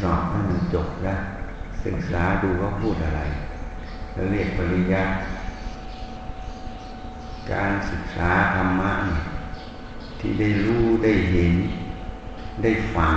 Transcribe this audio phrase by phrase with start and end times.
[0.00, 1.16] สอบให้มันจบนะ
[1.84, 3.20] ศึกษาดูว่าพูดอะไร
[4.12, 5.12] แล้วเรียกปริยัติ
[7.52, 8.92] การศึกษาธรรมะ
[10.20, 11.54] ที่ได้รู้ได้เห็น
[12.62, 13.16] ได้ฟัง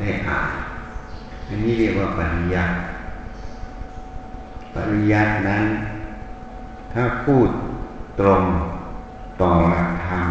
[0.00, 0.52] ได้อ่าน
[1.46, 2.74] อันนี้เรียกว่าปริยัติ
[4.74, 5.64] ปริยัตินั้น
[6.92, 7.48] ถ้าพูด
[8.20, 8.44] ตรง
[9.40, 10.28] ต่อหลักธรรม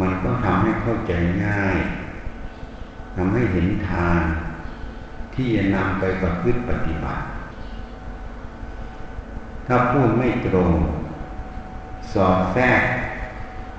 [0.00, 1.12] มันก็ทำให้เข้าใจ
[1.44, 1.76] ง่าย
[3.22, 4.20] ทำให้เห็นทาง
[5.34, 7.22] ที่จะนำไปประพฤติปฏิบัติ
[9.66, 10.72] ถ้าพูดไม่ตรง
[12.12, 12.82] สอดแทรก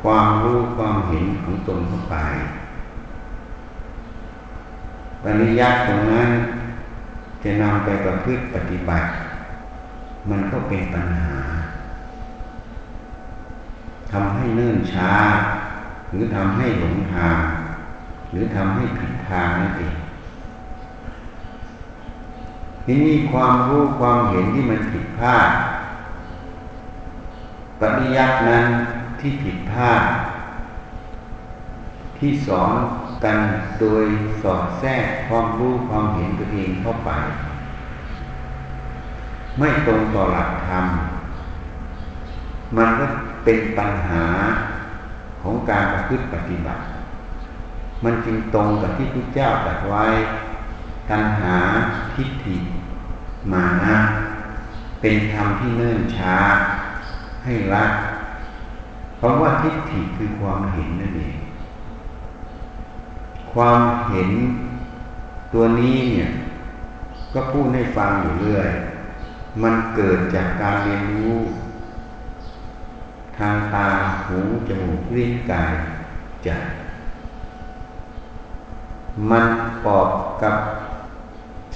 [0.04, 2.16] ความรู้ความเห็นของตนเข้าไป
[5.24, 6.30] ปริยัติตรงนั้น
[7.44, 9.08] จะนำไปประพฤติปฏิบัติ
[10.30, 11.38] มันก็เป็นปัญหา
[14.12, 15.14] ทำให้เนื่นช้า
[16.10, 17.38] หรือทำให้หลงทาง
[18.32, 19.96] หรือทำให้ผิดทางนั่นเอง
[22.84, 25.50] ทีนี้ความรู้ความเห็นที่มันผิดพลาด
[27.82, 28.66] ปฏิยัตินั้น
[29.20, 30.04] ที่ผิดพลาด
[32.18, 32.74] ที่สอน
[33.24, 33.38] กัน
[33.80, 34.06] โดย
[34.42, 37.12] สอดแทรกความรู้ความเห็นตัวเองเข้าไป
[39.58, 40.86] ไม่ตรงต่อหลักธรรม
[42.78, 43.06] มันก็
[43.44, 44.26] เป็นปัญหา
[45.42, 46.82] ของการประพฤติปฏิบัติ
[48.04, 50.06] มันจึงตรงกับที่พระเจ้าตรัสไว้
[51.10, 51.58] ตัณหา
[52.14, 52.58] ทิฏฐิ
[53.52, 53.98] มานะ
[55.02, 56.36] เป็นธรรมที่เนิ่นช้า
[57.44, 57.92] ให้รัก
[59.18, 61.38] เพราะว่าทิฏฐิคือความเห็นนั่นเอง
[63.54, 63.80] ความ
[64.10, 64.32] เห็น
[65.54, 66.30] ตัวนี้เนี่ย
[67.34, 68.70] ก็พูดให้ฟังอยู่เรื่อย
[69.62, 71.36] มันเกิดจากการเรียนรู้
[73.38, 73.88] ทางตา
[74.28, 75.74] หู จมูกลิ้นกาย
[76.44, 76.50] ใจ
[79.30, 79.46] มัน
[79.86, 80.10] ปอบ
[80.44, 80.56] กับ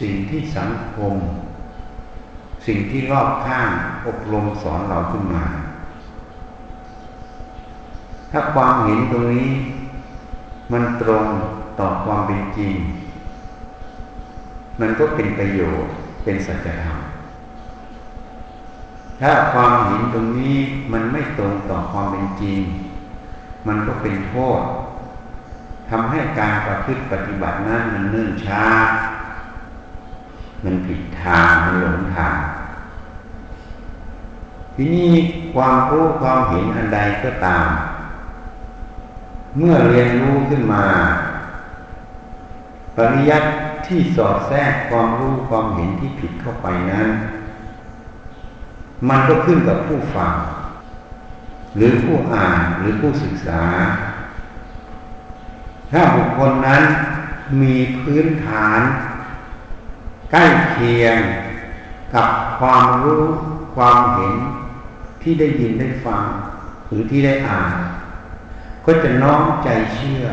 [0.02, 1.16] สิ่งที่สังคม
[2.68, 3.70] สิ่งที่รอบข้าง
[4.08, 5.44] อบรมสอนเราขึ้นมา
[8.32, 9.50] ถ้าความเห็นตรงนี้
[10.72, 11.26] มันตรง
[11.80, 12.74] ต่อความเป็นจริง
[14.80, 15.92] มันก็เป็นประโยชน์
[16.24, 16.98] เป็นสัจธรรม
[19.22, 20.56] ถ้าความเห็นตรงนี้
[20.94, 22.60] มันไม่ตรงต่อความเป็นจริง
[23.68, 24.62] มันก็เป็นโทษ
[25.90, 28.66] ทำให้การประพฤติปฏิบัตินั้นมันเนื่นช้า
[30.64, 32.38] มันผิดทางมันหลงทาง
[34.76, 35.12] ทีนี้
[35.54, 37.68] ความรู้ความเห็นอันใดก็ตาม
[39.58, 40.86] เมื่อเรียนรู้ขึ้นมา
[42.96, 43.50] ปริยัติ
[43.88, 47.08] ที่สอดแทรกความรู้ความเห็นที่ผิดเข้าไปนั้น
[49.10, 50.34] มันก็ขึ้นกับผู้ฟัง
[51.76, 53.64] หรือผู้อ่านหรือผู้ศึกษา
[55.92, 56.84] ถ้าบุคคลนั้น
[57.62, 58.80] มีพื้นฐาน
[60.32, 61.18] ใกล้เคียง
[62.14, 62.28] กับ
[62.60, 63.24] ความรู้
[63.76, 64.36] ความเห็น
[65.22, 66.24] ที่ได้ยินได้ฟัง
[66.88, 67.74] หรือที่ได้อ่าน
[68.86, 70.26] ก็จะน้อมใจเชื่อ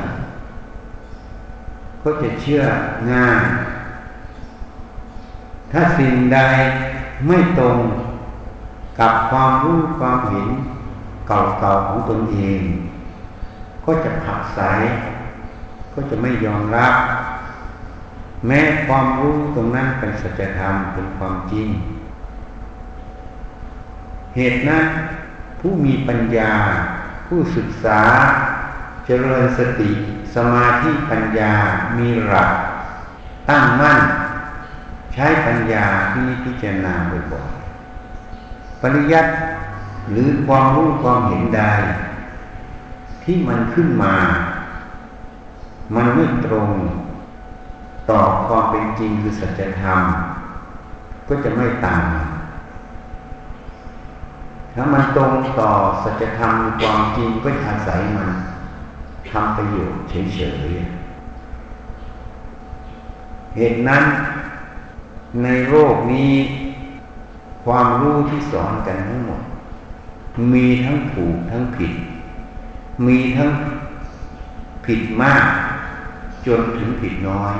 [2.02, 2.62] ก็จะเชื่อ
[3.12, 3.42] ง่าย
[5.72, 6.38] ถ้าสิ่งใด
[7.26, 7.78] ไม่ตรง
[8.98, 10.48] กับความรู้ความเห็น
[11.28, 12.60] เก่าๆของตนเอง
[13.84, 14.60] ก็จะผักใส
[15.94, 16.94] ก็จะไม่ยอมรับ
[18.46, 21.68] แม้ความรู้ตรงนั้นเป็นสัจธรรมเป็นความจริง
[24.36, 24.84] เหตุนั้น
[25.60, 26.52] ผู้มีปัญญา
[27.26, 28.00] ผู้ศึกษา
[29.06, 29.90] เจริญสติ
[30.34, 31.52] สมาธิปัญญา
[31.98, 32.50] มีหลัก
[33.48, 34.00] ตั้งมั่น
[35.12, 36.94] ใช้ปัญญาที่พิจารณา
[37.32, 39.32] บ่อยๆปริยัติ
[40.10, 41.62] หรือความรู้ความเห็นใด
[43.24, 44.14] ที่มันขึ้นมา
[45.94, 46.70] มันไม่ตรง
[48.10, 50.00] ต่อความเป็นจริงคือสัจธรรม
[51.28, 52.04] ก็จะไม่ต่าม
[54.74, 55.70] ถ้ามันตรงต่อ
[56.02, 58.28] สัจธรรมความจริงก็อาศัยมัน
[59.30, 64.04] ทำประโยชน์เฉยๆ เหตุนั้น
[65.42, 66.32] ในโลกนี้
[67.64, 69.42] ความรู้ที่สอนกันทั้งหมด
[70.52, 71.92] มีทั้งถูกทั้งผิด
[73.06, 73.50] มีทั้ง
[74.86, 75.44] ผิดมาก
[76.46, 77.54] จนถึงผิดน้อย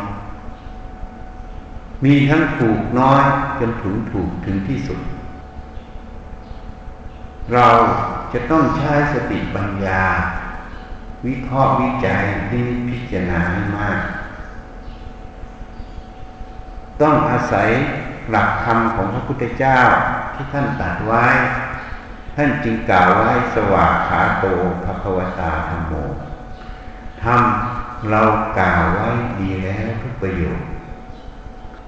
[2.05, 3.23] มีทั้งถูกน้อย
[3.61, 5.00] จนถึงถูกถึงที่สุด
[7.52, 7.69] เรา
[8.32, 10.05] จะต้องใช้สติปัญญา
[11.26, 13.99] วิเคราะห์วิจัยที่พิจารณาให้มาก
[17.00, 17.69] ต้องอาศัย
[18.31, 19.81] หลักธรรมของพระพุทธเจ้า
[20.34, 21.25] ที่ท่านตรัสไว้
[22.37, 24.44] ท่านจึงกล่าวไว้สวากขาโต
[24.84, 25.93] ภควตาธรรมโม
[27.25, 27.43] ธรรม
[28.10, 28.22] เรา
[28.58, 29.08] กล่าวไว้
[29.40, 30.69] ดีแล้วทุกประโยชน์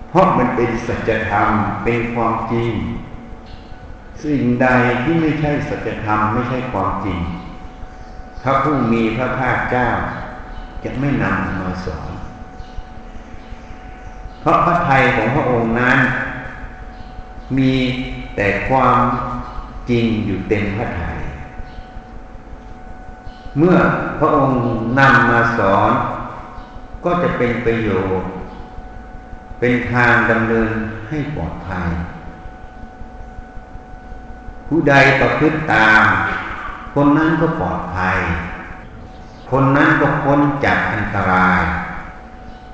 [0.09, 1.49] เพราะมันเป็นสัจธรรม
[1.85, 2.73] เป็นความจริง
[4.25, 4.69] สิ่งใด
[5.03, 7.21] ที่ไม่ใช่สัจธรรมไม่ใช่ความจริง
[8.43, 9.89] พระผู้มีพระภาคเจ้า
[10.85, 12.13] จะไม่นำมาสอน
[14.41, 15.99] เพราะพระไทยของพระองค์นั้น
[17.59, 17.75] มี
[18.37, 18.99] แต่ความ
[19.91, 21.17] จริงอยู่เต็มพระทยัย
[23.59, 23.77] เมื่อ
[24.19, 24.61] พระองค์
[24.99, 25.93] นำมาสอน
[27.05, 27.91] ก็จะเป็นประโย
[28.21, 28.31] ชน์
[29.59, 30.71] เป็นทางดำเนิน
[31.09, 31.89] ให้ปลอดภัย
[34.67, 36.03] ผู้ใดประพฤติตาม
[36.95, 38.19] คนนั้นก็ปลอดภัย
[39.51, 41.61] คนนั้นก็พ้นจากอันตราย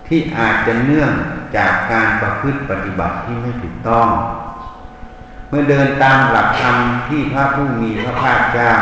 [0.06, 1.12] ที่อาจจะเนื่อง
[1.56, 4.09] จากการประพฤติปฏิบัติที่ไม่ถูกต้อง
[5.49, 6.76] เมื่อเดินตามหลักธรรม
[7.09, 8.73] ที่พระผู้มีพระภาคเจ้า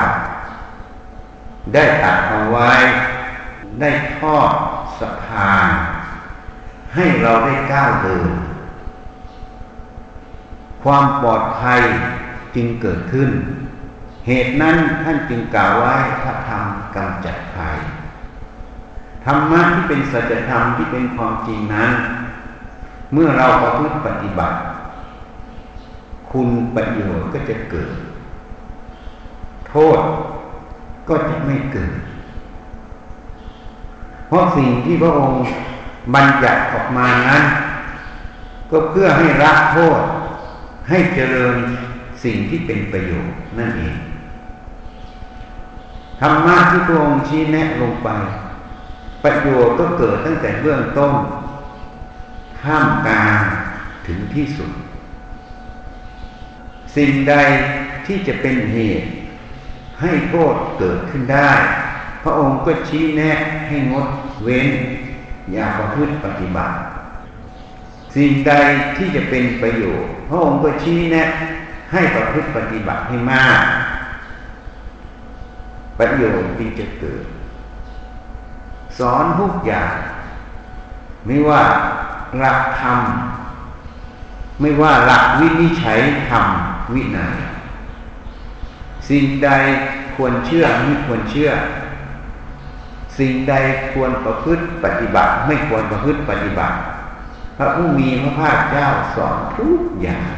[1.75, 2.73] ได้ตัดเอาไว้
[3.81, 4.53] ได้ทอด
[4.99, 5.69] สะพาน
[6.95, 8.31] ให้เราได้ก้าวเดิน
[10.83, 11.81] ความปลอดภัย
[12.55, 13.31] จึงเกิดขึ้น
[14.27, 17.79] เหตุนั้นท่านจึงกล่าวไว้พระธรรมกำจัดภัย
[19.25, 21.93] ธรรมะที่เป็นสัจธรรมที่เป็นความจริงนั้น
[23.13, 24.59] เมื่อเราประพฤติปฏิบัติ
[26.31, 27.91] คุณประโยชน์ก็จะเกิด
[29.69, 30.01] โทษ
[31.09, 31.93] ก็จะไม่เกิด
[34.29, 35.41] เพราะสิ่งที่พระองค์
[36.15, 37.45] บัญญัติออกมานั้น
[38.71, 40.01] ก็เพื่อให้ละโทษ
[40.89, 41.57] ให้เจริญ
[42.25, 43.97] สิ่งที่เป็นประโยชน์นั่นเอง
[46.21, 48.09] ธรรมะที่พระองค์ชี้แนะลงไป
[49.25, 51.15] ประโยชน์ก็เกิดตั้งแต่เบื้องต้น
[52.63, 53.41] ข้ามกลาง
[54.07, 54.71] ถึงที่สุด
[56.97, 57.35] สิ่งใด
[58.07, 59.09] ที่จะเป็นเหตุ
[60.01, 61.51] ให้โทษเกิดขึ้นได้
[62.23, 64.07] พระองค์ก็ชี้แนะให้งด
[64.43, 64.69] เว้น
[65.53, 66.75] อย่าประพฤติปฏิบัติ
[68.15, 68.53] สิ่งใด
[68.97, 71.29] ที่จะเป็นประโยชน์ พระองค์ก็ชี้แนะ
[71.93, 73.63] ให้ประพฤติปฏิบัติให้มาก
[75.99, 77.25] ประโยชน์ที่จะเกิด
[78.99, 79.95] สอนทุกอย่าง
[81.27, 81.63] ไม่ว่า
[82.39, 83.01] หลักธรรม
[84.61, 86.45] ไม่ว่าหลักวินิจฉัยธรรม
[86.95, 87.35] วินัย
[89.09, 89.51] สิ่งใด
[90.17, 91.51] ควรเชื่อไม่ควรเชื่อ
[93.19, 93.55] สิ่งใด
[93.93, 96.77] ควรประพฤติปฏิบัติ ไม่ควรประพฤติปฏิบัติ
[97.57, 100.29] พระผู้มีพระภาคเจ้าสอนทุกอย่าง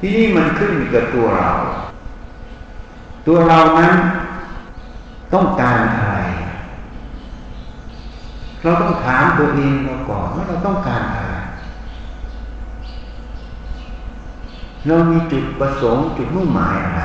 [0.00, 1.50] ที่นี่มันขึ้นกับตัวเรา
[3.26, 3.94] ตัวเรานั้น
[5.34, 6.14] ต้องการอะไร
[8.62, 11.29] เราต้องถามตัวเองเราก่อนว่าเราต้องการอะไร
[14.86, 17.02] เรามีจุดประสงค์จุดมุ่งหมายอะไร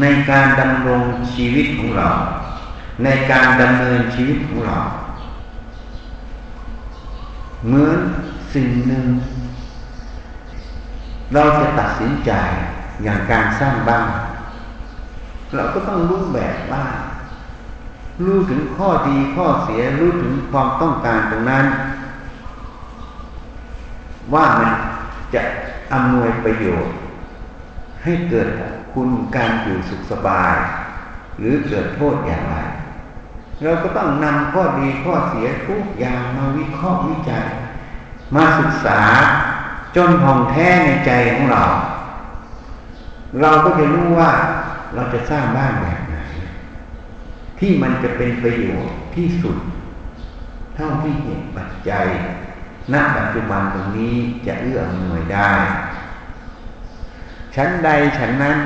[0.00, 1.02] ในการดำรง
[1.34, 2.08] ชีวิตของเรา
[3.04, 4.78] ในการดำเนินชีวิตของเรา
[7.66, 7.98] เหมือน
[8.54, 9.06] สิ่งหนึ่ง
[11.34, 12.30] เราจะตัดสินใจ
[13.02, 14.08] อย่างการสร้างบ้าน
[15.54, 16.96] เราก็ต้องรู้แบบบ้าน
[18.24, 21.64] รู้ถึงข้อดีข้อเสียรู้ถึงความต้องการตรงนั้น
[24.34, 24.70] ว่ามัน
[25.94, 26.94] อำนวยประโยชน์
[28.02, 28.48] ให้เกิด
[28.92, 30.56] คุณการอยู่สุขสบาย
[31.38, 32.56] หรือเกิดโทษอย่างไร
[33.62, 37.46] เราก็ต้องนำข้อดีข้อเสียทุกอย่างมาวิเคราะห์วิจัย
[38.34, 39.00] มาศึกษา
[39.96, 41.64] จนท่องแท้ในใจของเรา
[43.40, 44.30] เราก็จะรู้ว่า
[44.94, 46.16] เราจะสร้างบ้านแบบไหน
[47.58, 49.56] ที่มันจะเป็นประโยชน์ที่สุด
[50.74, 52.06] เท่าที่เหตุปัจจัย
[52.92, 55.52] ณปัจจุบันตรงนี้จะเอื้ออำนวยได้
[57.54, 58.56] ชั้นใดชั้นนั้น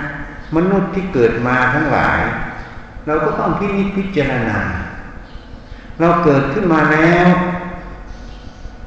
[0.56, 2.20] มนุษย์ที่เกิดมาทั้งหลาย
[3.06, 4.58] เราก็ต้องพินิจพิจารณา
[6.00, 7.28] เราเกิดขึ้นมาแล้ว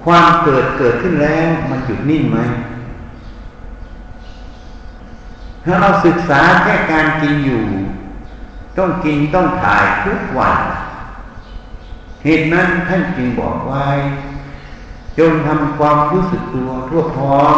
[0.06, 2.40] ความเกิดเกิดขึ้นแล้ว มันหยุดนิ่งไหม
[5.64, 7.64] ถ้าเราศึกษาแค่การกินอยู่
[8.78, 10.60] ต้องกินต้องถ่ายทุกวัน
[12.24, 13.86] เหตุนั้นท่านจึงบอกไว้
[15.22, 17.58] จงทำความรู้สึกตัวทั่วพร้อม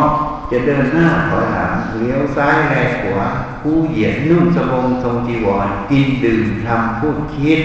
[0.52, 3.28] จะเดินหน้าถอยหลังเลี้ยวซ้ายแลขวา
[3.62, 7.62] ผู้เหยียดนุ่งสบงทรงจีวร กินดื่มทำพูดคิด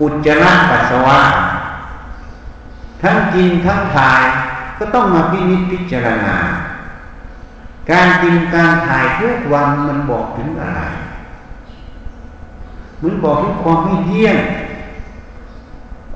[0.00, 1.20] อุจจาระปัสสาวะ
[3.02, 4.22] ทั้งกินทั้งถ่าย
[4.78, 6.36] ก็ต้องมาพินิจพิจารณา
[7.90, 10.80] การกินการถ่ายทุกวันมันบอกถึงอะไร
[13.02, 14.36] มันบอกถึงความไม่เที่ยง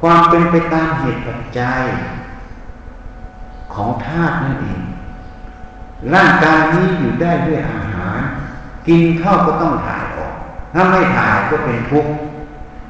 [0.01, 1.85] ความเป็นไปตามเหตุปัจจัย
[3.77, 4.81] ของธาตุนั่นเอง
[6.15, 8.21] ร่างกายนี้อยู่ได้ด้วยอาหาร
[8.89, 10.35] กินข้าวก็ต้องถ่ายออก
[10.75, 12.13] ถ้าไม่ถ่ายก็เป็นทุกข์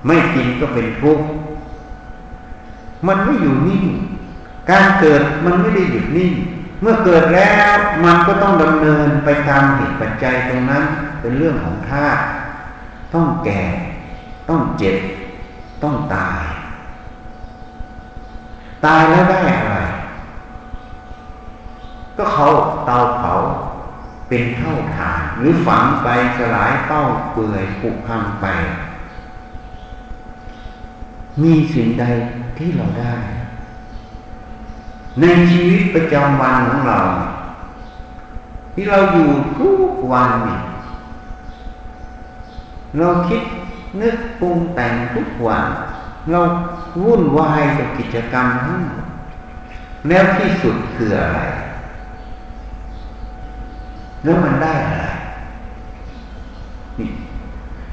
[0.07, 1.25] ไม่กินก็เป็นทุกข์
[3.07, 3.87] มันไม่อยู่นิ่ง
[4.71, 6.33] การเกิดมันไม่ได้หยุดนิ่ง
[6.81, 10.85] เมื่อเกิดแล้วมันก็ต้องดำเนินไปตามเหตุปัจจัยตรงนั้น
[11.21, 12.23] เป็นเรื่องของธาตุ
[13.15, 13.63] ต้องแก่
[14.49, 14.97] ต้องเจ็บ
[15.83, 16.45] ต้องตาย
[18.85, 19.76] ตายแล้วได้อะไร
[22.17, 22.47] ก็เขา
[22.87, 23.33] เตาเผา
[24.29, 26.09] เป็นเท่าฐานหรือฝังไป
[26.39, 28.47] สลายเต้าเปื่อยผุพังไป
[31.43, 32.05] มีสิ่งใด
[32.59, 33.15] ที่เราได้
[35.21, 37.01] ในชีวิตประจำวันของเรา
[38.75, 39.81] ที่เราอยู่ทุก
[40.13, 40.61] วันนี่
[42.99, 43.43] เราคิด
[44.01, 45.65] นึกปรุงแต่งทุกวัน
[46.31, 46.41] เรา
[47.05, 49.05] วุ่นวายกับกิจกรรมทั้งหมด
[50.09, 51.41] แล้วที่สุดคืออะไร
[54.27, 55.07] แล้วมันได้อะไร
[56.99, 57.11] นี่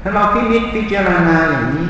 [0.02, 1.88] ถ้าเราพิจิตพิจารณาอย่างนี้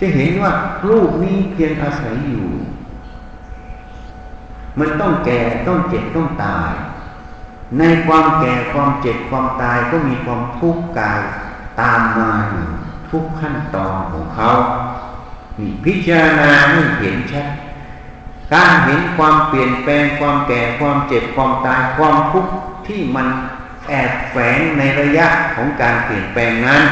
[0.00, 0.52] จะเห็นว่า
[0.88, 2.46] รูปนี้เพียงอาศัยอยู่
[4.78, 6.72] มันต้องแก่ต้องเจ็บต้องตาย
[7.78, 11.20] ในความแก่ความเจ็บความตายก็มีความทุกข์กาย
[11.80, 12.64] ตามมาอยู่
[13.10, 14.48] ทุกขั้นตอนของเขา
[15.58, 17.46] นี่พิจารณาให้เห็นชัด
[18.52, 22.52] การเห็นความเปลี่ยนแปลงความแก่ความเจ็บความตายความทุกข์
[22.86, 23.26] ที่มัน
[23.88, 26.82] แอบแฝงในระยะของการเปลี่ยนแปลงนั้น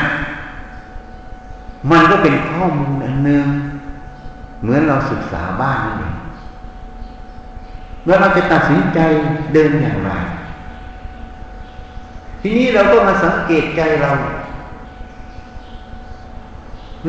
[1.91, 3.45] มันก็เป็นข้อมูลอันหนึ่ง
[4.63, 6.15] เหมือนเราศึกษาบ้านนั่นเอง
[8.05, 8.99] เมื่อเราจะตัดสินใจ
[9.53, 10.11] เดินอย่างไร
[12.41, 14.11] ทีนี้เราก็มาสังเกตใจเรา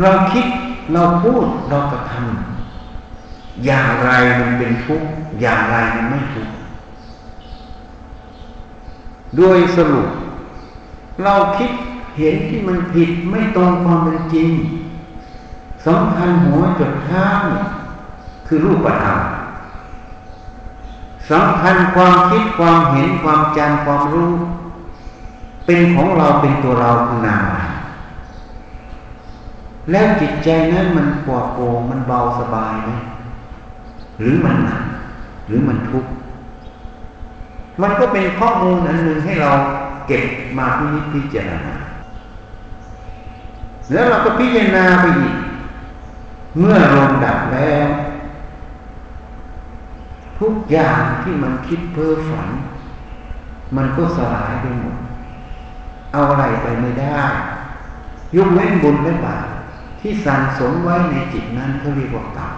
[0.02, 0.46] เราคิด
[0.94, 2.62] เราพูดเรากระทำ
[3.65, 5.07] อย่างไรมันเป็นทุกข์
[5.41, 6.53] อย่างไรมันไม่ทุกข์
[9.38, 10.10] โดยสรุป
[11.24, 11.72] เราคิด
[12.17, 14.50] เห็นที่มันผิดไม่ตรงความเป็นจริง
[15.88, 17.27] สำคัญหัวจดเท้า
[18.48, 19.19] คือรูปธรรม
[21.31, 24.33] สำคัญความคิดความเห็นความจำความรู้
[25.65, 27.45] เป็นของเราเป็นตัวเราคือนาม
[29.91, 32.91] แล้วจิตใจนั้นมันปลอดโปร่งมันเบาสบายไหม
[34.24, 34.82] หรือมันหนัก
[35.48, 36.12] หรือมันทุกข์
[37.82, 39.51] มันก็เป็นข้อมูลอันหนึ่งให้เรา
[40.08, 40.24] เก็บ
[40.58, 41.75] มาพิจิตพิจารณา
[43.92, 45.36] แล้วเราก็พิจารณาไปอีก
[46.60, 47.88] เมื่อลมดับแล้ว
[50.39, 52.50] ทุกอย่างที่มันคิดเพ้อฝัน
[53.75, 54.98] มันก็สลายไปหมด
[56.12, 57.22] เอาอะไรไปไม่ได้
[58.36, 59.48] ยกเว้นบุญและบาป
[60.00, 62.52] ที่สั่งสมไว้ในจิตนั้นเขาเรียกว่ากรรม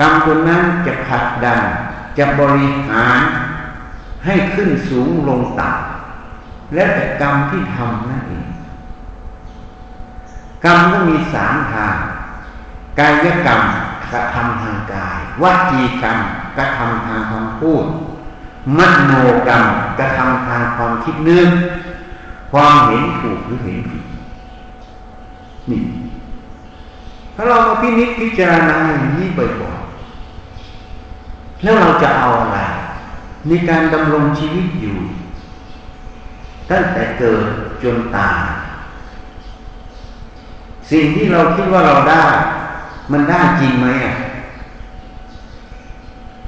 [0.00, 1.60] กรรมตัวนั้นจะขัดดัน
[2.18, 3.20] จะบริหาร
[4.24, 8.46] ให้ขึ้นสูงลงต่ำและแต่กรรมที่ทำนั่นเอง
[10.64, 11.96] กรรมก็มีสามทาง
[12.98, 13.62] กายกรรม
[14.12, 16.18] กระทำทางกายวจีกรรม
[16.56, 17.84] กระทำทางคำพูด
[18.78, 19.12] มโน
[19.48, 19.64] กรรม
[19.98, 21.48] กระทำทางความคิดนึก
[22.52, 24.04] ความเห็นถูกหรือเห็นผิด
[25.70, 25.80] นี่
[27.34, 29.75] ถ้าเรามาพินิจพิจารณาอย่างนี้บ่อย
[31.62, 32.58] แล้วเราจะเอาอะไร
[33.46, 34.96] ในการดำรงชีวิตอยู่
[36.70, 37.44] ตั้งแต่เกิด
[37.82, 38.38] จนตาย
[40.90, 42.24] สิ่งที่เราคิดว่าเราได้
[43.12, 44.14] มันได้จริงไหมอะ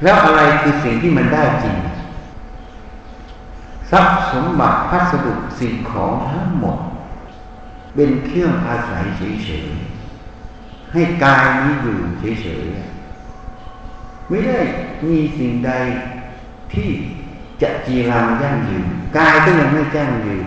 [0.03, 1.77] แล้วอะไรคือสิ่งที่มันได้จริง
[3.91, 6.79] ทรัพย์สมบัติพัสดุสิ่งของทั้งหมด
[7.95, 12.98] เป็นเครื่องอาศัยเฉยๆให้กายนี้อยู่เฉยๆ
[14.28, 14.58] ไม่ได้
[15.08, 15.73] มีสิ่งใด
[16.73, 16.88] ที่
[17.62, 18.85] จะจีรังยั่งยืน
[19.16, 20.44] กายก็ยังไม่ยั่งยืน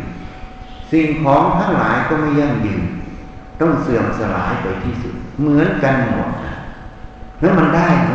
[0.91, 2.81] สิ่งของทั้งหลายก็ไม่ยั่งยืน
[3.59, 6.29] ต้องเสื่อมสลายไปที่สุด เหมือนกันหมด
[7.41, 8.13] แล้วมันได้ไหม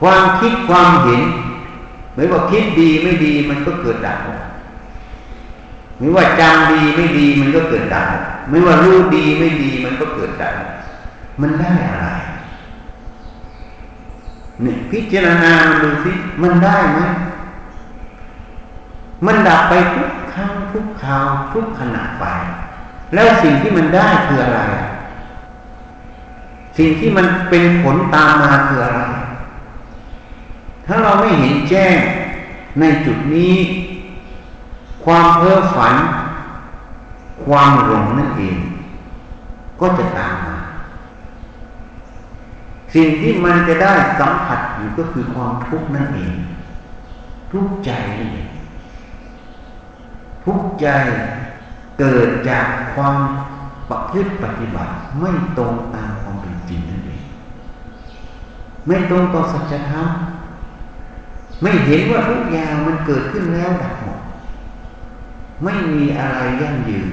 [0.00, 1.22] ความคิดความเห็น
[2.14, 4.18] ไม่ว่าคิดดีไม่ดีมันก็เกิดดับ
[5.98, 8.06] ไม่ว่าจำดีไม่ดีมันก็เกิดดับ
[8.50, 10.54] ไม่ว่ารู้ดีไม่ดีมันก็เกิดดับ
[11.40, 12.08] มันได้อะไร
[14.64, 17.00] นี่ยพิจารณามันดูสิมันได้ไหม
[19.26, 22.24] มันดับไปทุกครั้งทุกคราวทุกขณะไป
[23.14, 24.60] แล้วสิ่งที่มันได้คืออะไร
[26.78, 29.02] สิ่งที่มันเป็นผลตามมาคืออะไร
[30.86, 31.96] ถ้าเราไม่เห็นแจ้ง
[32.80, 33.54] ในจุดนี้
[35.04, 35.94] ความเพ้อฝัน
[37.44, 38.58] ความหลงนั่นเอง
[39.80, 40.34] ก็จะตาม
[42.94, 46.34] สิ่งที่มันจะได้สัมผัสอยู่ก็คือความทุกข์นั่นเอง
[47.52, 48.48] ทุกข์ใจนี่เอง
[50.44, 50.86] ทุกข์ใจ
[51.98, 53.16] เกิดจากความ
[53.88, 57.22] ประพฤติปฏิบัติ ไม่ตรงตามความเป็นจริงนั่นเอง
[58.86, 60.08] ไม่ตรงต่อสัจธรรม
[61.62, 64.20] ไม่เห็นว่าทุกอย่างมันเกิดขึ้นแล้วดับหมด
[65.64, 67.08] ไม่มีอะไรยั่งยืน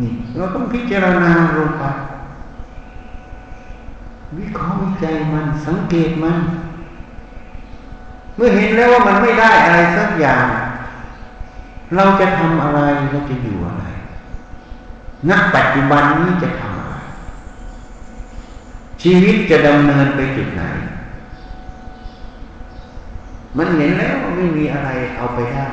[0.00, 1.84] นี่เราต้องพิจารณาลงไป
[4.38, 6.38] วิเคราะห์วิจัยมันสังเกตมัน
[8.36, 10.46] เมื่อเห็นแล้วว่ามันไม่ได้อะไรสักอย่าง
[11.96, 13.84] เราจะทำอะไรเราจะอยู่อะไร
[15.28, 16.94] ณปัจจุบันนี้จะทำอะไร
[19.02, 20.62] ชีวิตจะดำเนินไปจุดไหน
[23.56, 25.66] มันเห็นแล้วไม่มีอะไรเอาไปได้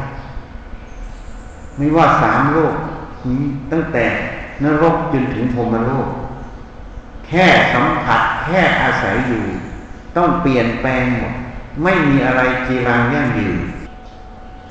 [1.77, 2.75] ไม่ว่าสามโลก
[3.71, 4.05] ตั้งแต่
[4.63, 6.07] นรกจนถึงพรมโลก
[7.31, 9.43] แค่สัมผัสแค่อาศัยอยู่
[10.17, 11.33] ต้องเปลี่ยนแปลงหมด
[11.83, 13.57] ไม่มีอะไรจีรังยั่งยืน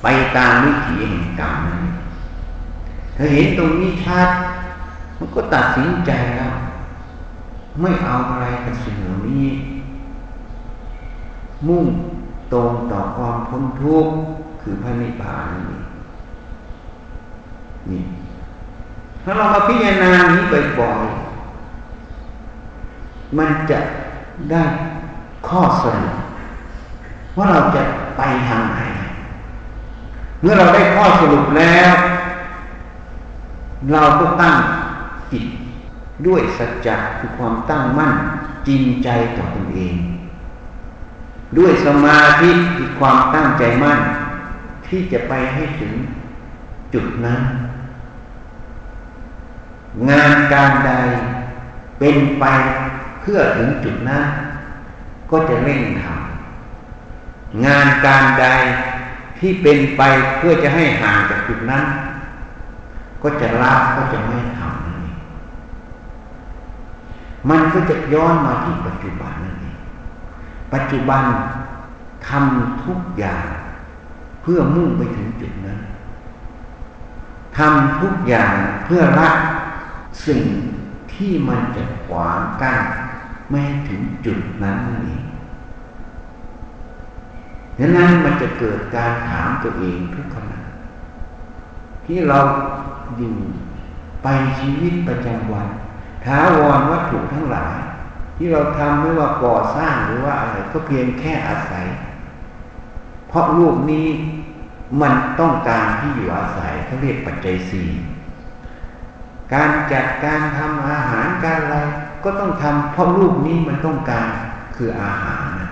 [0.02, 1.60] ไปตามวิถีแห่งกรรม
[3.14, 4.30] เธอเห็นตรงนี้ชัด
[5.18, 6.54] มันก็ตัดสินใจแล้ว
[7.80, 9.46] ไม่เอาอะไรกับสิ่งเหล่านี้
[11.66, 11.84] มุ่ง
[12.52, 14.12] ตรงต่อความพ้นทุกข์
[14.60, 15.78] คือพระนิพพานนี่
[17.90, 18.02] นี่
[19.24, 20.42] ถ้าเรามาพิจารณานี้
[20.80, 21.29] บ่อยๆ
[23.38, 23.78] มันจะ
[24.50, 24.64] ได้
[25.48, 26.14] ข้อสรุป
[27.36, 27.82] ว่าเราจะ
[28.16, 28.80] ไปทางไหน
[30.40, 31.92] เมื่อเราได้ข้อสรุปแล้ว
[33.92, 34.56] เราก็ตั้ง
[35.32, 35.46] จิต
[36.26, 38.14] ด้วยสัจจะคือความตั้งมั่น
[38.68, 39.96] จริงใจต่อตนเอง
[41.58, 44.00] ด้วยสมาธิคือความตั้งใจมั่น
[44.86, 45.92] ที่จะไปให้ถึง
[46.94, 47.42] จุดนั้น
[50.08, 50.92] งานการใด
[51.98, 52.44] เป็นไป
[53.20, 54.24] เพื่อถึงจุดนั้น
[55.30, 58.46] ก็จะเร่งทำงานการใด
[59.38, 60.02] ที่เป็นไป
[60.36, 61.84] เพื่อจะให้ห่างจากจุดนั้น
[63.22, 65.16] ก็จะละก็จะไม่ทำนั่นเอง
[67.48, 69.76] มันก็จะย้อนมาที่ปัจจุบันนั่นเอง
[70.72, 71.22] ปัจจุบัน
[72.28, 73.46] ทำทุกอย่าง
[74.42, 75.80] เพื่อมุ่งไปถึงจุดนั้น
[77.56, 78.54] ทำทุกอย่าง
[78.84, 79.30] เพื่อละ
[80.26, 80.42] สิ่ง
[81.12, 82.80] ที่มันจะขวางกั้น
[83.50, 85.22] ไม่ให้ถึงจุดนั้นนั่นเอง
[87.78, 90.58] ดังนั้นมันจะเกิดการถามตัวเองทุกขณะ
[92.06, 92.38] ที่เรา
[93.18, 93.34] อยู่
[94.22, 94.28] ไป
[94.60, 95.68] ชีวิตประจำวัน
[96.24, 97.76] ท้าวรวัตถุทั้งหลาย
[98.36, 101.86] ที่เราทำไม่ว่าก่อสร้างหรือว่าอะไรก็เพียงแค่อาศัย
[103.28, 104.08] เพราะรูปนี้
[105.00, 107.88] มันต้องการที่อยู่อาศัยเขาเรียกปัจจัยสี่
[109.52, 111.76] การจัดการทำอาหารการอะไร
[112.24, 114.28] ก็ต้องทำเพราะรูปนี้มันต้องการ
[114.76, 115.70] คืออาหารนะ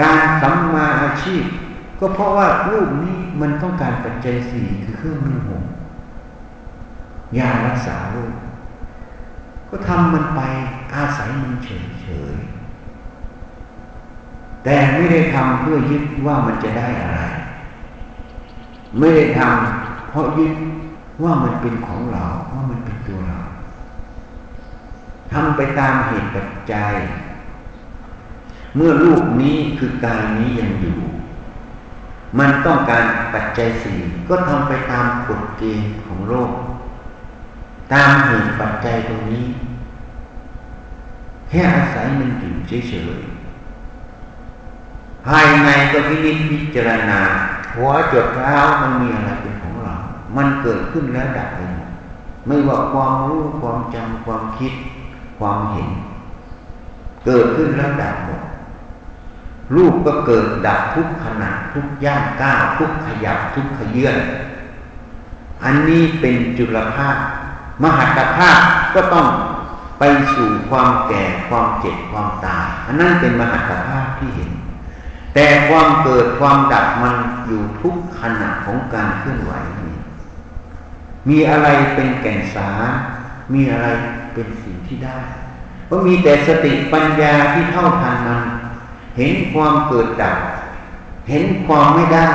[0.00, 1.42] การสัมมาอาชีพ
[2.00, 5.62] ก็เพราะว่ารูปนี้มันต้องการปัจจัยสี่คือเครื่องมือหง
[7.38, 8.34] ยารักษาโรค
[9.68, 10.40] ก็ทำมันไป
[10.94, 17.20] อาศัยมันเฉยๆแต่ไม่ได้ทำเพื่อยึดว่ามันจะได้อะไร
[18.98, 20.54] ไม่ได้ทำเพราะยึด
[21.22, 23.40] ว่ามันเป็นของเราว่ามันเป็นตัวเรา
[25.34, 26.94] ทำไปตามเหตุปัจจัย
[28.76, 30.98] เมื่อรูปนี้คือกายนี้ยังอยู่
[32.38, 36.50] มันต้องการปัจจัยสี่ก็ทำไปตามกฎเกณฑ์ของโลก
[37.92, 39.46] ตามเหตุปัจจัยตรงนี้
[41.48, 47.20] แค่อาศัยมันอยู่เฉยๆภายในก็พินิจพิจารณา
[47.74, 49.94] หัวจดเท้ามันมีอะไรเป็นของเรา
[50.36, 51.90] มันเกิดขึ้นแล้วดับไปหมด
[52.46, 54.72] ไม่ว่าความรู้ความจำความคิด
[55.38, 55.90] ความเห็น
[57.24, 58.42] เกิดขึ้นแล้วดับหมด
[59.74, 64.16] รูปก็เกิดดับทุกขณะทุกย่างก้าวทุกขยับทุกขยื่น
[65.64, 67.16] อันนี้เป็นจุลภาพ
[67.82, 68.58] มหัตภาพ
[68.94, 69.26] ก็ต้อง
[69.98, 74.50] ไปสู่ความแก่ความเจ็บความตายอันนั้นเป็นมหัตภาพที่เห็น
[75.34, 77.16] แต่ความเกิดความดับมัน
[77.46, 79.96] อยู่ทุกขณะของการเคลื่อนไหวนี้
[81.28, 82.82] มีอะไรเป็นแก่นสาร
[83.52, 83.88] มีอะไร
[84.34, 85.18] เป็นสิ่งที่ได้
[85.90, 88.44] ก็มีแต่สติปัญญาที่เท่าทันมัน
[89.16, 90.38] เห็นความเกิดดับ
[91.28, 92.28] เห็นความไม่ได้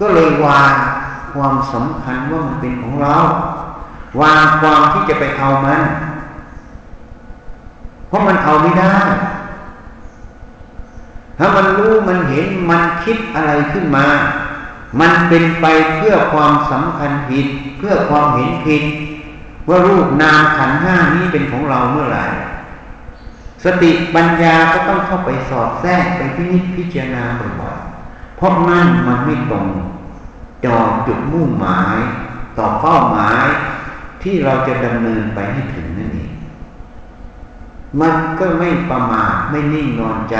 [0.00, 0.72] ก็เลยวาง
[1.34, 3.16] ความสำคัญว่ามันเป็นของเรา
[4.20, 5.82] วางความที่จะไปเอามัน
[8.08, 8.94] เพราะมันเอาไม่ได้
[11.38, 14.06] ถ้ามันรู้มันเห็นมันคิดอะไรขึ้นมา
[15.00, 17.46] มันเป็นไปเพื่อความสำคัญผิด
[17.78, 18.82] เพื่อความเห็นผิด
[19.68, 22.24] ว่ารูปนามขันห้านี้เป็นของเราเมื่อไหร่
[23.64, 27.24] สติปัญญาก็ต้องเข้าไปสอดแทรกไปพินิจพิจารณา
[27.60, 29.66] บ่อยๆเพราะนั่นมันไม่ตรง
[30.64, 31.98] จอจุดมุ่งหมาย
[32.58, 33.46] ต่อเป้าหมาย
[34.22, 36.32] ที่เราจะดำเนินไปให้ถึงนั่นเอง
[38.00, 40.38] มันก็ไม่ประมาทไม่นิ่งนอนใจ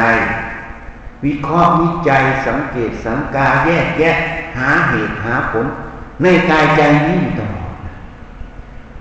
[1.24, 4.16] วิเคราะห์วิจัยสังเกตสังกาแยกแยะ
[4.58, 5.66] หาเหตุหาผล
[6.22, 7.55] ในกายใจนี้อยู่ตลอด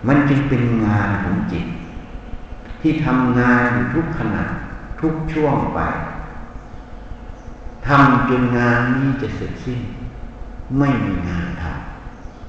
[0.07, 1.65] มันจึงเป็นงานของจิต
[2.81, 4.43] ที่ทำงานอยู่ทุกขณะ
[5.01, 5.79] ทุกช่วงไป
[7.87, 9.81] ทำจนงานนี้จะเสร็จสิ้น
[10.77, 11.63] ไม่มีงานท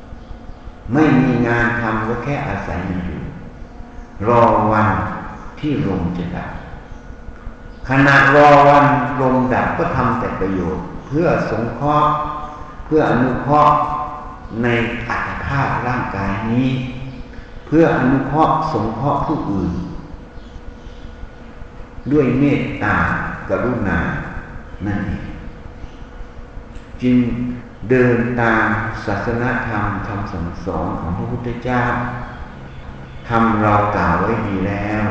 [0.05, 3.21] ำไม่มีงานทำก็แค่อาศัยอยู่
[4.29, 4.43] รอ
[4.73, 4.89] วัน
[5.61, 6.51] ที่ลมจะดับ
[7.89, 8.87] ขณะรอวัน
[9.21, 12.13] ลมดับก็ทำแต่ประโยชน์ เพื่อสงเคราะห์
[12.85, 13.75] เพื่ออนุเคราะห์
[14.63, 14.69] ใน
[15.09, 16.69] อัตภาพร่างกายนี้
[17.67, 19.73] เพื่ออนุเคราะห์สงเคราะห์ผู้อื่น
[22.13, 22.97] ด้วยเมตตา
[23.49, 23.99] กรุณา
[24.87, 25.25] นั่นเอง
[27.03, 27.17] จึง
[27.91, 28.67] เดินตาม
[29.07, 31.83] ศาสนาธรรมคำสั่งสอนของพระพุทธเจ้า
[33.29, 35.05] ทำเรากล่าวไว้ดีแล้ว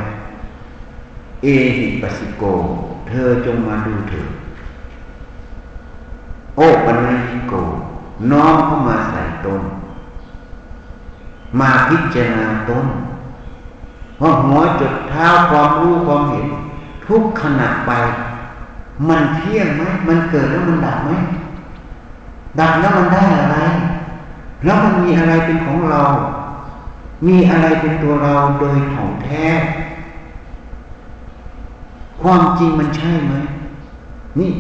[1.43, 2.43] เอหิปัสสิโก
[3.09, 4.31] เธอจงมาดูเถิด
[6.55, 6.97] โอปัญ
[7.29, 7.53] ญิโก
[8.31, 9.61] น้อมเข้ามาใส่ตน
[11.60, 12.86] มาพิจารณาตน
[14.21, 16.47] ว่าหัวจุดเท้าความรู้ความเห็น
[17.08, 17.91] ทุกขณะไป
[19.08, 21.12] มันเที่ยงไหมมันเกิดแล้วมันดับไหม
[22.60, 23.58] ดับแล้วมันได้อะไร
[24.63, 26.01] แล้วมันมีอะไรเป็นของเรา
[27.27, 29.45] มีอะไรเป็นตัวเราโดยของแท้
[32.21, 33.34] ความจริงมันใช่ไหม
[34.39, 34.51] นี่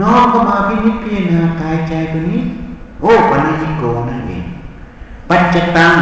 [0.00, 2.40] น้องก็มาพินิจพิจารณากายใจตัวนี้
[3.00, 4.44] โอ้ปัญญิโกนั่นเอง
[5.30, 5.96] ปัจจตัง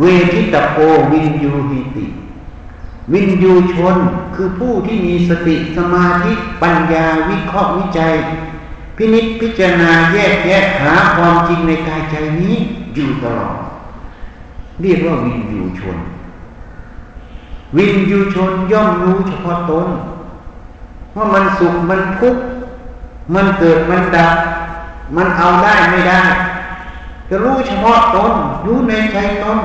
[0.00, 0.78] เวทิตโป
[1.12, 2.06] วินยูหิติ
[3.12, 3.96] วินยูชน
[4.34, 8.12] คือผู้ที่มีสติสมาธิปัญญาวิเคราะห์วิจัย
[8.96, 12.54] พินิจพิจารณาแยกแยะหาความจริงในกายใจนี้
[12.94, 13.56] อยู่ตลอด
[14.80, 15.98] เรียกว่าวินยูชน
[17.76, 19.88] วินยูชนย่อมรู้เฉพาะตน
[21.16, 22.42] ว่ามันสุขมันทุกข์
[23.34, 24.36] มันเกิดมันดับ
[25.16, 26.20] มันเอาได้ไม่ได้
[27.28, 28.32] จะรู้เฉพาะตน
[28.66, 29.58] รู้ในใจตน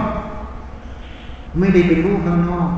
[1.57, 2.69] ไม่ได้ไปรู้ข้างนอก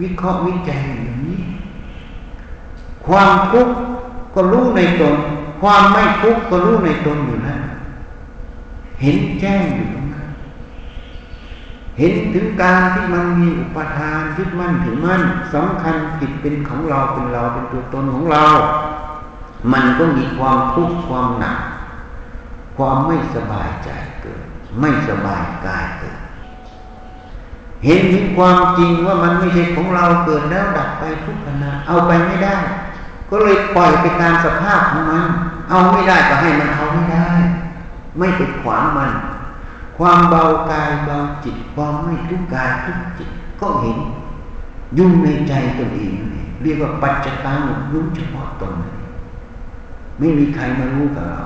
[0.00, 1.40] วิเคราะห์วิจัยอย่างนี้
[3.06, 3.74] ความทุกข์
[4.34, 5.16] ก็รู้ในตน
[5.60, 7.60] ความไม่ทุกข์ก็รู้ในตนอยู่นั่น
[9.02, 10.28] เห็นแจ้งอยู่ตรงนั้น
[11.98, 15.22] เห็นถึงการที่มันมีอุปทานยึดมั่นถือมั่น
[15.54, 18.44] สำคัญผิดเป็นของเราเป็นเราเป็นตัวตนของเรา
[19.72, 21.58] มันก็มีความทุกข์ความหนัก
[22.76, 24.42] ความไม่สบายใจเกิด
[24.80, 26.18] ไม่สบายกายเกิด
[27.84, 32.54] เห็นถึงความจริงว่ามันไม่ใช่ของเราเกิดแล้วดับไปทุกขณะเอาไปไม่ได้
[33.30, 35.24] ก็เลยปล่อยไปตามสภาพของมัน
[35.68, 37.28] เอาไม่ได้ก็ให้มันเอาไม่ได้
[38.18, 39.12] ไม่ไปขวางมัน
[39.98, 43.98] ความเบากายเบาจิตความไม่ทุกกายทุกจิตก็เห็น
[44.98, 46.12] ยุ่งในใจตนเอง
[46.62, 47.58] เรียกว่าปัจจตัง
[47.92, 48.72] รู้เฉพาะตน
[50.18, 51.42] ไม่มีใครมารู้กับเรา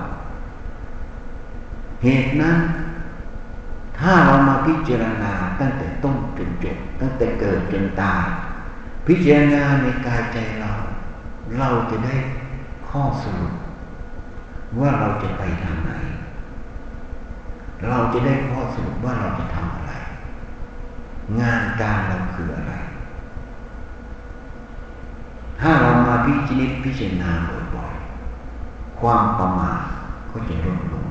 [2.02, 2.58] เหตุนั้น
[3.98, 8.24] ถ้าเรามาพิจารณาตั้งแต่ต้นจนจบตั้งแต่เกิดจนตาย
[9.06, 10.70] พิจารณาในกายใจเรา
[11.58, 12.16] เราจะได้
[12.88, 13.54] ข้อสรุป
[14.80, 15.90] ว่าเราจะไปทางไหน
[17.88, 19.92] เราจะได้ข้อสรุปว่าเราจะทำอะไร
[21.40, 22.74] งานการเราคืออะไร
[25.60, 27.59] ถ้าเรามาพิจิตพิจารณาบ่อย
[29.00, 29.80] ความประมาท
[30.30, 31.06] ก็จะลดลง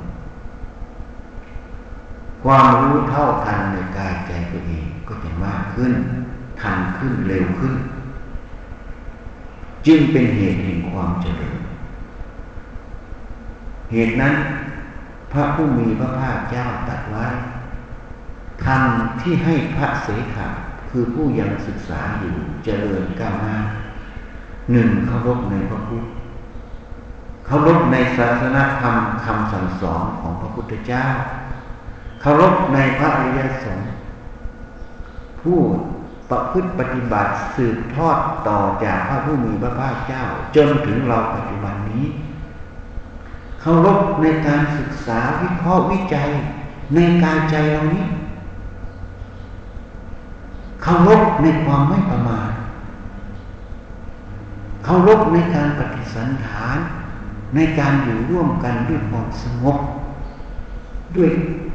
[2.44, 5.94] ความรู้เท่าทันในกายใจตัวเองก็จะมากขึ้น
[6.62, 7.74] ทันขึ้นเร็วขึ้น
[9.88, 11.60] จึงเป็นเหตุแห่งความเจริญ
[13.92, 14.36] เหตุนั้น
[15.32, 17.26] พระผู้มีพระภาคเจ้าตรัสไว้
[18.66, 20.48] ทำที่ให้พระเสขะ
[20.90, 23.58] คือผู้ยังศึกษาอยู่เจริญก้าวหน้า
[24.72, 26.06] หนึ่งเคารพในพระพุทธ
[27.52, 31.06] เคารพในศาสนาธรรมคำสั่งสอนของพระพุทธเจ้า
[32.22, 33.90] เคารพในพระอริยสงฆ์
[35.42, 35.60] ผู้
[36.30, 40.24] ประพฤติปฏิบัติสืบทอดต่อจากพระผู้มีพระภาคเจ้า
[40.56, 42.06] จนถึงเราปัจจุบันนี้
[43.62, 46.30] เคารพในการศึกษาวิเคราะห์วิจัย
[46.96, 48.06] ในการใจเรานี้
[50.82, 52.52] เคารพในความไม่ประมาท
[54.84, 56.78] เคารพในการปฏิสันฐาน
[57.56, 59.78] ในการอยู่ร่วมกันด้วยความสงบ
[61.16, 61.30] ด้วย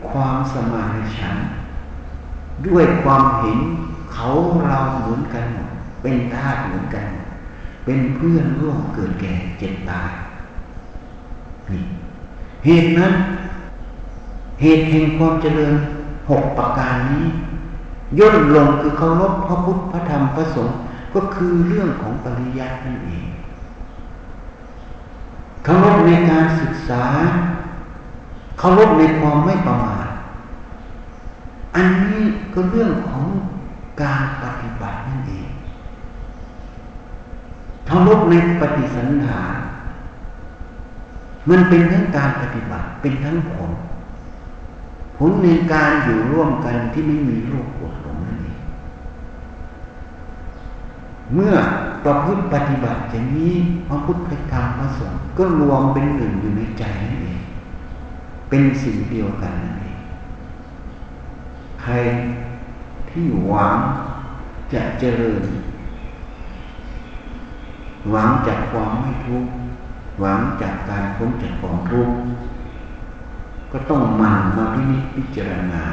[0.08, 1.36] ความสมานฉัน
[2.66, 3.58] ด้วยความเห็น
[4.12, 4.28] เขา
[4.66, 5.46] เราเหมือนกัน
[6.02, 7.06] เป็นธาตุเหมือนกัน
[7.84, 10.10] เป็นเพื่อนร่วมเกิดแก่เจ็บตาย
[11.70, 11.82] นี่
[12.66, 13.12] เหตุนั้น
[14.60, 15.74] เหตุแห่งความเจริญ
[16.30, 17.24] หกประการนี้
[18.18, 20.76] ย่นลงคือเคารพพระพุทธพระธรรมพระสงฆ์
[21.14, 23.26] ก็คือเรื่องของปริยัตินั่นเอง
[25.64, 27.04] เคารพในการศึกษา
[28.58, 30.08] เคารพในความไม่ประมาท
[31.74, 32.22] อันนี้
[32.54, 33.26] ก็เรื่องของ
[34.02, 35.48] การปฏิบัตินั่นเอง
[37.86, 39.54] เคารพในปฏิสันฐาน
[41.50, 43.70] มันเป็นทั้งการปฏิบัติเป็นทั้งผล
[45.16, 48.03] ผลในการอยู่ร่วมกันที่ไม่มีโรคปวดหลงนั่นเอง
[51.32, 51.54] เมื่อ
[52.04, 53.54] ประพฤติปฏิบัติอย่างนี้
[53.88, 57.40] พระพุทธธรรมพระสงฆ์ก็รวมเป็นหนึ่งอยู่ในใจนั่นเอง
[58.48, 59.98] เป็นสิ่งเดียวกันนั่นเอง
[61.82, 61.92] ใคร
[63.10, 63.78] ที่หวัง
[64.72, 65.44] จะเจริญ
[68.10, 69.50] หวังจากความไม่ทุกข์
[70.20, 72.14] หวังจากการพ้นจากความทุกข์
[73.72, 74.82] ก็ต้องมันมาพิ
[75.14, 75.84] จิจารณา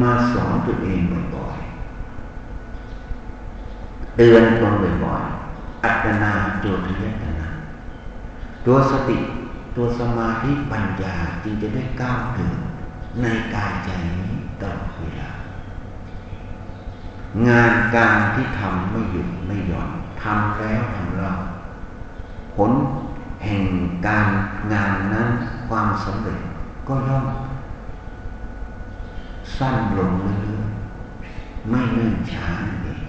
[0.00, 1.00] มาสอนตัวเอง
[1.34, 1.57] บ่อย
[4.20, 7.48] เตือนตนบ่อยๆ อัตนาโจทยตนา
[8.66, 9.18] ตัวสติ
[9.76, 12.58] ตัวสมาธิปัญญาจึงจะได้ก้าวเดิน
[13.22, 15.30] ในกายใจนี้ตลอดเวลา
[17.46, 19.88] งานการที่ทำไม่หยุดไม่หย่อน
[20.22, 21.32] ทำแล้วทำเล่า
[22.54, 22.72] ผล
[23.44, 23.64] แห่ง
[24.06, 24.28] การ
[24.72, 25.28] งานนั้น
[25.68, 26.40] ความสำเร็จ
[26.88, 27.26] ก็ย่อม
[29.56, 32.48] สั้นลงเรื่อยๆไม่เนื่นช้า
[32.82, 33.07] เอง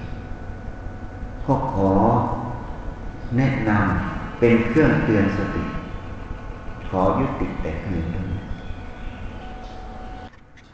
[1.50, 1.92] ก็ขอ
[3.38, 5.64] แนะนำเป็นเครื่องเตือนสติ
[6.90, 8.29] ขอยุติแต่เพียงเท่านี้